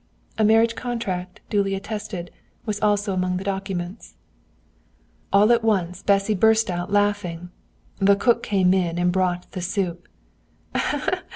"A 0.39 0.43
marriage 0.43 0.73
contract, 0.75 1.41
duly 1.51 1.75
attested, 1.75 2.31
was 2.65 2.81
also 2.81 3.13
among 3.13 3.37
the 3.37 3.43
documents." 3.43 4.15
All 5.31 5.51
at 5.51 5.63
once 5.63 6.01
Bessy 6.01 6.33
burst 6.33 6.71
out 6.71 6.91
laughing. 6.91 7.51
The 7.99 8.15
cook 8.15 8.41
came 8.41 8.73
in 8.73 8.97
and 8.97 9.11
brought 9.11 9.51
the 9.51 9.61
soup. 9.61 10.07